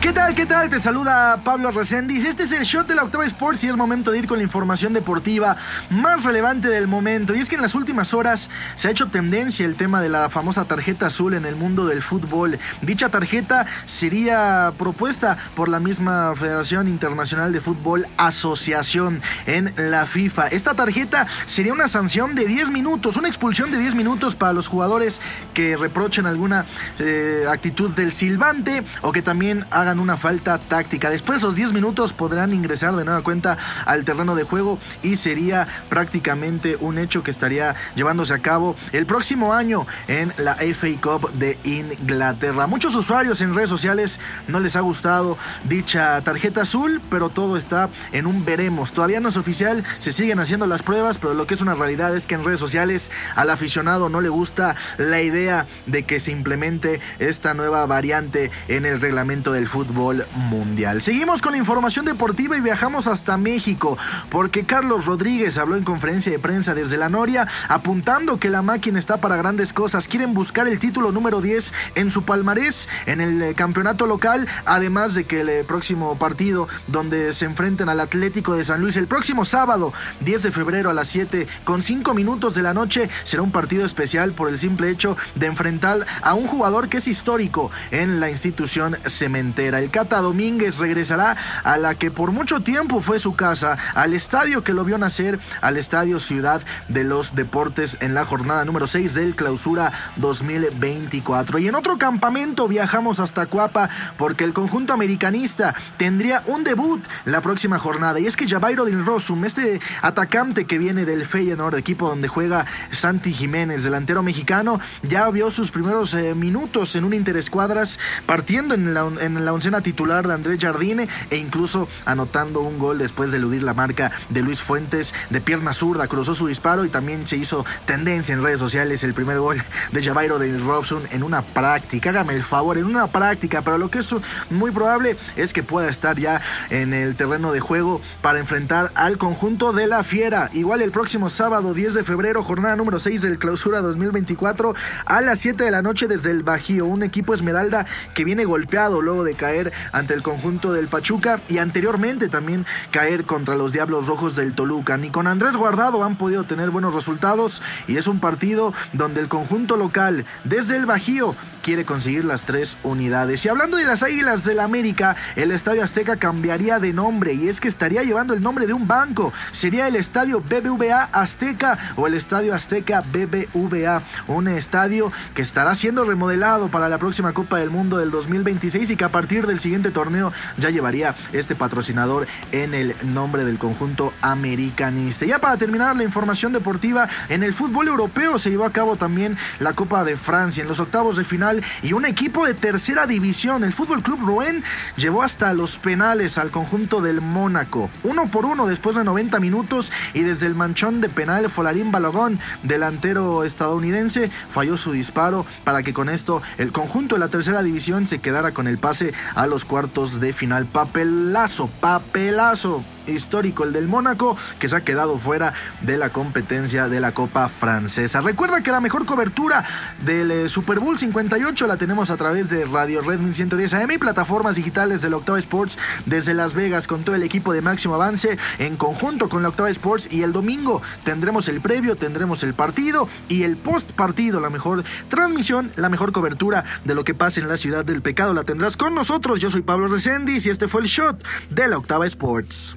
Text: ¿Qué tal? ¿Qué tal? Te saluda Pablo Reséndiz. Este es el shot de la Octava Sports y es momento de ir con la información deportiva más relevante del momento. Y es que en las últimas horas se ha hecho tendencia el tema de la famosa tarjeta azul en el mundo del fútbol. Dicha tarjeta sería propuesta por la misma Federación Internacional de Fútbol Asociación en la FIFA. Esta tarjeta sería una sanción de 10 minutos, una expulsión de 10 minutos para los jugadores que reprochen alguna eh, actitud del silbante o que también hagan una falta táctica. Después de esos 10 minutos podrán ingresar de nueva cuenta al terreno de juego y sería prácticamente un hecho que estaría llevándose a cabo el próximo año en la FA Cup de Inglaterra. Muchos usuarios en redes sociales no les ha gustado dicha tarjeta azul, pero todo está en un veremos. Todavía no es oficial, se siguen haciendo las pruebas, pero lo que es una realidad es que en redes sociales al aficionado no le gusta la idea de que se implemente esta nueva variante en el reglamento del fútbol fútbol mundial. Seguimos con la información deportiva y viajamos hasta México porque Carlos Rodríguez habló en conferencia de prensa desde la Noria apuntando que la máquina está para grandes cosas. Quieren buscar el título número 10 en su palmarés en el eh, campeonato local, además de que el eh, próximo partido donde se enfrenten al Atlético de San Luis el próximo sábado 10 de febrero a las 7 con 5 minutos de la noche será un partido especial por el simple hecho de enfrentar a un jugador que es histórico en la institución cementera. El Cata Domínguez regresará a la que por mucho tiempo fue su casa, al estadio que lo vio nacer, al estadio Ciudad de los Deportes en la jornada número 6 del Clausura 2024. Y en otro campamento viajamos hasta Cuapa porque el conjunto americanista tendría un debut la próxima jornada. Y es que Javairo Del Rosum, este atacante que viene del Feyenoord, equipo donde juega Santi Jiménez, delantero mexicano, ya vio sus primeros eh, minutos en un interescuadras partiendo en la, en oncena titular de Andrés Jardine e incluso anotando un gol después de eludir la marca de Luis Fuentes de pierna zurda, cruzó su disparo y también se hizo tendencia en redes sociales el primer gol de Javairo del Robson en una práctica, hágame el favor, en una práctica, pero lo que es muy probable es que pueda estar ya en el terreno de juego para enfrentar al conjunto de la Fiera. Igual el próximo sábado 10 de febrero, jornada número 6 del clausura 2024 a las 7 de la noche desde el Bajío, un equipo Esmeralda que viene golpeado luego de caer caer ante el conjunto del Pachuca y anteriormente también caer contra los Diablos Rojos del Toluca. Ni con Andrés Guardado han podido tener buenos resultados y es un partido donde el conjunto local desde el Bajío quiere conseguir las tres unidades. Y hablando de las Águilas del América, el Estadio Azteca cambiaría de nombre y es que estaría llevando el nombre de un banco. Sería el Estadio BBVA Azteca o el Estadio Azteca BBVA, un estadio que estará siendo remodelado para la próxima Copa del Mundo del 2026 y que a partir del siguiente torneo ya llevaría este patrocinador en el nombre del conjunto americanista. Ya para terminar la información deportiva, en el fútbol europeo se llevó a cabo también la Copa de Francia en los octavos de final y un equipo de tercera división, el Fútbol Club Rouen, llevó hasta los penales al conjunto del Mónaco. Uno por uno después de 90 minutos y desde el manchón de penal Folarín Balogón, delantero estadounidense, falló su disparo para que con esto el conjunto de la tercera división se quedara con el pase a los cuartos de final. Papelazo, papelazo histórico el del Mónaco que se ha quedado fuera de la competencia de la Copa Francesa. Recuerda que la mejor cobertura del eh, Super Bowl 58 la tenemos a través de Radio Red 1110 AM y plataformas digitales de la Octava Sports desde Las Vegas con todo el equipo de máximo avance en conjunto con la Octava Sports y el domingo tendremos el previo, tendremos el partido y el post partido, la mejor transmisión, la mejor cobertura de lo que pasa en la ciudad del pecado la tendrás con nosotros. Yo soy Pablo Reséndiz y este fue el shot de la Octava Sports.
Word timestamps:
¿Qué 0.00 0.12
tal? 0.12 0.32
¿Qué 0.36 0.46
tal? 0.46 0.70
Te 0.70 0.78
saluda 0.78 1.42
Pablo 1.42 1.72
Reséndiz. 1.72 2.24
Este 2.24 2.44
es 2.44 2.52
el 2.52 2.62
shot 2.62 2.86
de 2.86 2.94
la 2.94 3.02
Octava 3.02 3.26
Sports 3.26 3.64
y 3.64 3.66
es 3.66 3.76
momento 3.76 4.12
de 4.12 4.18
ir 4.18 4.28
con 4.28 4.38
la 4.38 4.44
información 4.44 4.92
deportiva 4.92 5.56
más 5.90 6.22
relevante 6.22 6.68
del 6.68 6.86
momento. 6.86 7.34
Y 7.34 7.40
es 7.40 7.48
que 7.48 7.56
en 7.56 7.62
las 7.62 7.74
últimas 7.74 8.14
horas 8.14 8.48
se 8.76 8.86
ha 8.86 8.90
hecho 8.92 9.08
tendencia 9.08 9.66
el 9.66 9.74
tema 9.74 10.00
de 10.00 10.08
la 10.08 10.30
famosa 10.30 10.66
tarjeta 10.66 11.06
azul 11.06 11.34
en 11.34 11.44
el 11.44 11.56
mundo 11.56 11.84
del 11.84 12.00
fútbol. 12.00 12.60
Dicha 12.80 13.08
tarjeta 13.08 13.66
sería 13.86 14.72
propuesta 14.78 15.36
por 15.56 15.68
la 15.68 15.80
misma 15.80 16.32
Federación 16.36 16.86
Internacional 16.86 17.52
de 17.52 17.60
Fútbol 17.60 18.06
Asociación 18.18 19.20
en 19.46 19.74
la 19.76 20.06
FIFA. 20.06 20.46
Esta 20.46 20.74
tarjeta 20.74 21.26
sería 21.46 21.72
una 21.72 21.88
sanción 21.88 22.36
de 22.36 22.46
10 22.46 22.70
minutos, 22.70 23.16
una 23.16 23.26
expulsión 23.26 23.72
de 23.72 23.78
10 23.78 23.96
minutos 23.96 24.36
para 24.36 24.52
los 24.52 24.68
jugadores 24.68 25.20
que 25.54 25.76
reprochen 25.76 26.26
alguna 26.26 26.66
eh, 27.00 27.46
actitud 27.50 27.90
del 27.90 28.12
silbante 28.12 28.84
o 29.02 29.10
que 29.10 29.22
también 29.22 29.66
hagan 29.72 29.87
una 29.96 30.18
falta 30.18 30.58
táctica. 30.58 31.08
Después 31.08 31.36
de 31.36 31.46
esos 31.46 31.56
10 31.56 31.72
minutos 31.72 32.12
podrán 32.12 32.52
ingresar 32.52 32.94
de 32.94 33.04
nueva 33.04 33.22
cuenta 33.22 33.56
al 33.86 34.04
terreno 34.04 34.34
de 34.34 34.44
juego 34.44 34.78
y 35.02 35.16
sería 35.16 35.66
prácticamente 35.88 36.76
un 36.80 36.98
hecho 36.98 37.22
que 37.22 37.30
estaría 37.30 37.74
llevándose 37.94 38.34
a 38.34 38.40
cabo 38.40 38.76
el 38.92 39.06
próximo 39.06 39.54
año 39.54 39.86
en 40.06 40.34
la 40.36 40.56
FA 40.56 40.88
Cup 41.00 41.32
de 41.32 41.58
Inglaterra. 41.64 42.66
Muchos 42.66 42.94
usuarios 42.94 43.40
en 43.40 43.54
redes 43.54 43.70
sociales 43.70 44.20
no 44.46 44.60
les 44.60 44.76
ha 44.76 44.80
gustado 44.80 45.38
dicha 45.64 46.20
tarjeta 46.22 46.62
azul, 46.62 47.00
pero 47.08 47.30
todo 47.30 47.56
está 47.56 47.88
en 48.12 48.26
un 48.26 48.44
veremos. 48.44 48.92
Todavía 48.92 49.20
no 49.20 49.30
es 49.30 49.38
oficial, 49.38 49.84
se 49.96 50.12
siguen 50.12 50.40
haciendo 50.40 50.66
las 50.66 50.82
pruebas, 50.82 51.16
pero 51.16 51.32
lo 51.32 51.46
que 51.46 51.54
es 51.54 51.62
una 51.62 51.74
realidad 51.74 52.14
es 52.14 52.26
que 52.26 52.34
en 52.34 52.44
redes 52.44 52.60
sociales 52.60 53.10
al 53.36 53.48
aficionado 53.48 54.10
no 54.10 54.20
le 54.20 54.28
gusta 54.28 54.76
la 54.98 55.22
idea 55.22 55.66
de 55.86 56.02
que 56.02 56.20
se 56.20 56.32
implemente 56.32 57.00
esta 57.18 57.54
nueva 57.54 57.86
variante 57.86 58.50
en 58.68 58.84
el 58.84 59.00
reglamento 59.00 59.52
del 59.52 59.66
fútbol 59.66 59.77
fútbol 59.78 60.26
mundial. 60.34 61.00
Seguimos 61.02 61.40
con 61.40 61.52
la 61.52 61.58
información 61.58 62.04
deportiva 62.04 62.56
y 62.56 62.60
viajamos 62.60 63.06
hasta 63.06 63.38
México 63.38 63.96
porque 64.28 64.66
Carlos 64.66 65.06
Rodríguez 65.06 65.56
habló 65.56 65.76
en 65.76 65.84
conferencia 65.84 66.32
de 66.32 66.40
prensa 66.40 66.74
desde 66.74 66.96
la 66.96 67.08
Noria 67.08 67.46
apuntando 67.68 68.40
que 68.40 68.50
la 68.50 68.60
máquina 68.60 68.98
está 68.98 69.18
para 69.18 69.36
grandes 69.36 69.72
cosas. 69.72 70.08
Quieren 70.08 70.34
buscar 70.34 70.66
el 70.66 70.80
título 70.80 71.12
número 71.12 71.40
10 71.40 71.72
en 71.94 72.10
su 72.10 72.24
palmarés 72.24 72.88
en 73.06 73.20
el 73.20 73.40
eh, 73.40 73.54
campeonato 73.54 74.06
local, 74.06 74.48
además 74.64 75.14
de 75.14 75.26
que 75.26 75.42
el 75.42 75.48
eh, 75.48 75.62
próximo 75.62 76.18
partido 76.18 76.66
donde 76.88 77.32
se 77.32 77.44
enfrenten 77.44 77.88
al 77.88 78.00
Atlético 78.00 78.56
de 78.56 78.64
San 78.64 78.80
Luis 78.80 78.96
el 78.96 79.06
próximo 79.06 79.44
sábado 79.44 79.92
10 80.22 80.42
de 80.42 80.50
febrero 80.50 80.90
a 80.90 80.92
las 80.92 81.06
7 81.06 81.46
con 81.62 81.84
5 81.84 82.14
minutos 82.14 82.56
de 82.56 82.62
la 82.62 82.74
noche 82.74 83.08
será 83.22 83.44
un 83.44 83.52
partido 83.52 83.84
especial 83.84 84.32
por 84.32 84.48
el 84.48 84.58
simple 84.58 84.90
hecho 84.90 85.16
de 85.36 85.46
enfrentar 85.46 86.04
a 86.22 86.34
un 86.34 86.48
jugador 86.48 86.88
que 86.88 86.96
es 86.96 87.06
histórico 87.06 87.70
en 87.92 88.18
la 88.18 88.28
institución 88.28 88.96
cementera. 89.06 89.67
El 89.76 89.90
Cata 89.90 90.20
Domínguez 90.20 90.78
regresará 90.78 91.36
a 91.62 91.76
la 91.76 91.94
que 91.94 92.10
por 92.10 92.32
mucho 92.32 92.60
tiempo 92.60 93.02
fue 93.02 93.20
su 93.20 93.34
casa, 93.34 93.76
al 93.94 94.14
estadio 94.14 94.64
que 94.64 94.72
lo 94.72 94.84
vio 94.84 94.96
nacer, 94.96 95.38
al 95.60 95.76
estadio 95.76 96.20
Ciudad 96.20 96.62
de 96.88 97.04
los 97.04 97.34
Deportes 97.34 97.98
en 98.00 98.14
la 98.14 98.24
jornada 98.24 98.64
número 98.64 98.86
6 98.86 99.12
del 99.14 99.36
Clausura 99.36 99.92
2024. 100.16 101.58
Y 101.58 101.68
en 101.68 101.74
otro 101.74 101.98
campamento 101.98 102.66
viajamos 102.68 103.20
hasta 103.20 103.46
Cuapa 103.46 103.90
porque 104.16 104.44
el 104.44 104.54
conjunto 104.54 104.94
americanista 104.94 105.74
tendría 105.98 106.42
un 106.46 106.64
debut 106.64 107.04
la 107.26 107.42
próxima 107.42 107.78
jornada. 107.78 108.20
Y 108.20 108.26
es 108.26 108.36
que 108.36 108.48
Javairo 108.48 108.86
Del 108.86 109.04
Rosum, 109.04 109.44
este 109.44 109.80
atacante 110.00 110.64
que 110.64 110.78
viene 110.78 111.04
del 111.04 111.26
Feyenoord, 111.26 111.76
equipo 111.76 112.08
donde 112.08 112.28
juega 112.28 112.64
Santi 112.90 113.32
Jiménez, 113.32 113.84
delantero 113.84 114.22
mexicano, 114.22 114.80
ya 115.02 115.28
vio 115.30 115.50
sus 115.50 115.70
primeros 115.70 116.14
eh, 116.14 116.34
minutos 116.34 116.96
en 116.96 117.04
un 117.04 117.18
interescuadras 117.18 117.98
partiendo 118.26 118.74
en 118.74 118.94
la, 118.94 119.06
en 119.20 119.44
oncena 119.58 119.80
titular 119.80 120.24
de 120.24 120.34
Andrés 120.34 120.58
Jardine 120.60 121.08
e 121.30 121.36
incluso 121.36 121.88
anotando 122.04 122.60
un 122.60 122.78
gol 122.78 122.98
después 122.98 123.32
de 123.32 123.38
eludir 123.38 123.64
la 123.64 123.74
marca 123.74 124.12
de 124.28 124.40
Luis 124.40 124.60
Fuentes 124.60 125.12
de 125.30 125.40
pierna 125.40 125.72
zurda, 125.72 126.06
cruzó 126.06 126.36
su 126.36 126.46
disparo 126.46 126.84
y 126.84 126.90
también 126.90 127.26
se 127.26 127.36
hizo 127.36 127.66
tendencia 127.84 128.32
en 128.32 128.42
redes 128.42 128.60
sociales 128.60 129.02
el 129.02 129.14
primer 129.14 129.40
gol 129.40 129.60
de 129.90 130.02
Javairo 130.02 130.38
del 130.38 130.64
Robson 130.64 131.02
en 131.10 131.24
una 131.24 131.42
práctica, 131.42 132.10
hágame 132.10 132.34
el 132.34 132.44
favor, 132.44 132.78
en 132.78 132.84
una 132.84 133.08
práctica, 133.10 133.62
pero 133.62 133.78
lo 133.78 133.90
que 133.90 133.98
es 133.98 134.14
muy 134.48 134.70
probable 134.70 135.16
es 135.34 135.52
que 135.52 135.64
pueda 135.64 135.88
estar 135.88 136.16
ya 136.16 136.40
en 136.70 136.94
el 136.94 137.16
terreno 137.16 137.50
de 137.50 137.58
juego 137.58 138.00
para 138.22 138.38
enfrentar 138.38 138.92
al 138.94 139.18
conjunto 139.18 139.72
de 139.72 139.88
la 139.88 140.04
Fiera. 140.04 140.50
Igual 140.52 140.82
el 140.82 140.92
próximo 140.92 141.30
sábado 141.30 141.74
10 141.74 141.94
de 141.94 142.04
febrero, 142.04 142.44
jornada 142.44 142.76
número 142.76 143.00
6 143.00 143.22
del 143.22 143.38
clausura 143.38 143.80
2024 143.80 144.74
a 145.04 145.20
las 145.20 145.40
7 145.40 145.64
de 145.64 145.70
la 145.72 145.82
noche 145.82 146.06
desde 146.06 146.30
el 146.30 146.44
Bajío, 146.44 146.86
un 146.86 147.02
equipo 147.02 147.34
Esmeralda 147.34 147.86
que 148.14 148.24
viene 148.24 148.44
golpeado 148.44 149.02
luego 149.02 149.24
de 149.24 149.34
caer 149.34 149.47
caer 149.48 149.72
ante 149.92 150.12
el 150.12 150.22
conjunto 150.22 150.74
del 150.74 150.88
Pachuca 150.88 151.40
y 151.48 151.56
anteriormente 151.56 152.28
también 152.28 152.66
caer 152.90 153.24
contra 153.24 153.56
los 153.56 153.72
Diablos 153.72 154.06
Rojos 154.06 154.36
del 154.36 154.54
Toluca. 154.54 154.98
Ni 154.98 155.08
con 155.08 155.26
Andrés 155.26 155.56
Guardado 155.56 156.04
han 156.04 156.18
podido 156.18 156.44
tener 156.44 156.68
buenos 156.68 156.94
resultados 156.94 157.62
y 157.86 157.96
es 157.96 158.08
un 158.08 158.20
partido 158.20 158.74
donde 158.92 159.22
el 159.22 159.28
conjunto 159.28 159.78
local 159.78 160.26
desde 160.44 160.76
el 160.76 160.84
Bajío 160.84 161.34
quiere 161.68 161.84
conseguir 161.84 162.24
las 162.24 162.46
tres 162.46 162.78
unidades. 162.82 163.44
Y 163.44 163.50
hablando 163.50 163.76
de 163.76 163.84
las 163.84 164.02
Águilas 164.02 164.42
del 164.46 164.60
América, 164.60 165.16
el 165.36 165.50
Estadio 165.50 165.84
Azteca 165.84 166.16
cambiaría 166.16 166.78
de 166.78 166.94
nombre 166.94 167.34
y 167.34 167.46
es 167.46 167.60
que 167.60 167.68
estaría 167.68 168.02
llevando 168.04 168.32
el 168.32 168.42
nombre 168.42 168.66
de 168.66 168.72
un 168.72 168.88
banco. 168.88 169.34
Sería 169.52 169.86
el 169.86 169.94
Estadio 169.94 170.40
BBVA 170.40 171.10
Azteca 171.12 171.76
o 171.96 172.06
el 172.06 172.14
Estadio 172.14 172.54
Azteca 172.54 173.02
BBVA, 173.02 174.02
un 174.28 174.48
estadio 174.48 175.12
que 175.34 175.42
estará 175.42 175.74
siendo 175.74 176.04
remodelado 176.04 176.68
para 176.68 176.88
la 176.88 176.96
próxima 176.96 177.34
Copa 177.34 177.58
del 177.58 177.68
Mundo 177.68 177.98
del 177.98 178.10
2026 178.12 178.92
y 178.92 178.96
que 178.96 179.04
a 179.04 179.12
partir 179.12 179.46
del 179.46 179.60
siguiente 179.60 179.90
torneo 179.90 180.32
ya 180.56 180.70
llevaría 180.70 181.14
este 181.34 181.54
patrocinador 181.54 182.26
en 182.50 182.72
el 182.72 182.96
nombre 183.02 183.44
del 183.44 183.58
conjunto 183.58 184.14
americanista. 184.22 185.26
Ya 185.26 185.38
para 185.38 185.58
terminar 185.58 185.94
la 185.96 186.04
información 186.04 186.54
deportiva, 186.54 187.10
en 187.28 187.42
el 187.42 187.52
fútbol 187.52 187.88
europeo 187.88 188.38
se 188.38 188.48
llevó 188.48 188.64
a 188.64 188.72
cabo 188.72 188.96
también 188.96 189.36
la 189.58 189.74
Copa 189.74 190.02
de 190.02 190.16
Francia 190.16 190.62
en 190.62 190.68
los 190.68 190.80
octavos 190.80 191.18
de 191.18 191.24
final 191.24 191.57
y 191.82 191.92
un 191.92 192.04
equipo 192.04 192.46
de 192.46 192.54
tercera 192.54 193.06
división, 193.06 193.64
el 193.64 193.72
Fútbol 193.72 194.02
Club 194.02 194.20
Rouen, 194.24 194.62
llevó 194.96 195.22
hasta 195.22 195.52
los 195.54 195.78
penales 195.78 196.38
al 196.38 196.50
conjunto 196.50 197.00
del 197.00 197.20
Mónaco. 197.20 197.90
Uno 198.02 198.30
por 198.30 198.44
uno 198.44 198.66
después 198.66 198.96
de 198.96 199.04
90 199.04 199.40
minutos 199.40 199.92
y 200.14 200.22
desde 200.22 200.46
el 200.46 200.54
manchón 200.54 201.00
de 201.00 201.08
penal 201.08 201.48
Folarín 201.50 201.92
Balogón, 201.92 202.38
delantero 202.62 203.44
estadounidense, 203.44 204.30
falló 204.48 204.76
su 204.76 204.92
disparo 204.92 205.46
para 205.64 205.82
que 205.82 205.92
con 205.92 206.08
esto 206.08 206.42
el 206.58 206.72
conjunto 206.72 207.14
de 207.14 207.20
la 207.20 207.28
tercera 207.28 207.62
división 207.62 208.06
se 208.06 208.20
quedara 208.20 208.52
con 208.52 208.66
el 208.66 208.78
pase 208.78 209.12
a 209.34 209.46
los 209.46 209.64
cuartos 209.64 210.20
de 210.20 210.32
final. 210.32 210.66
Papelazo, 210.66 211.68
papelazo 211.80 212.84
histórico 213.08 213.64
el 213.64 213.72
del 213.72 213.88
Mónaco 213.88 214.36
que 214.58 214.68
se 214.68 214.76
ha 214.76 214.82
quedado 214.82 215.18
fuera 215.18 215.52
de 215.82 215.96
la 215.96 216.10
competencia 216.10 216.88
de 216.88 217.00
la 217.00 217.12
Copa 217.12 217.48
Francesa. 217.48 218.20
Recuerda 218.20 218.62
que 218.62 218.70
la 218.70 218.80
mejor 218.80 219.06
cobertura 219.06 219.64
del 220.04 220.30
eh, 220.30 220.48
Super 220.48 220.80
Bowl 220.80 220.98
58 220.98 221.66
la 221.66 221.76
tenemos 221.76 222.10
a 222.10 222.16
través 222.16 222.50
de 222.50 222.64
Radio 222.64 223.00
Red 223.00 223.20
1110 223.20 223.74
AM 223.74 223.90
y 223.92 223.98
plataformas 223.98 224.56
digitales 224.56 225.02
de 225.02 225.10
la 225.10 225.16
Octava 225.16 225.38
Sports 225.38 225.78
desde 226.06 226.34
Las 226.34 226.54
Vegas 226.54 226.86
con 226.86 227.04
todo 227.04 227.16
el 227.16 227.22
equipo 227.22 227.52
de 227.52 227.62
máximo 227.62 227.94
avance 227.94 228.38
en 228.58 228.76
conjunto 228.76 229.28
con 229.28 229.42
la 229.42 229.48
Octava 229.48 229.70
Sports 229.70 230.08
y 230.10 230.22
el 230.22 230.32
domingo 230.32 230.82
tendremos 231.04 231.48
el 231.48 231.60
previo, 231.60 231.96
tendremos 231.96 232.42
el 232.42 232.54
partido 232.54 233.08
y 233.28 233.42
el 233.42 233.56
post 233.56 233.92
partido, 233.92 234.40
la 234.40 234.50
mejor 234.50 234.84
transmisión, 235.08 235.72
la 235.76 235.88
mejor 235.88 236.12
cobertura 236.12 236.64
de 236.84 236.94
lo 236.94 237.04
que 237.04 237.14
pasa 237.14 237.40
en 237.40 237.48
la 237.48 237.56
ciudad 237.56 237.84
del 237.84 238.02
pecado 238.02 238.34
la 238.34 238.44
tendrás 238.44 238.76
con 238.76 238.94
nosotros. 238.94 239.40
Yo 239.40 239.50
soy 239.50 239.62
Pablo 239.62 239.88
Reséndiz 239.88 240.46
y 240.46 240.50
este 240.50 240.68
fue 240.68 240.82
el 240.82 240.86
shot 240.86 241.24
de 241.50 241.68
la 241.68 241.78
Octava 241.78 242.06
Sports. 242.06 242.76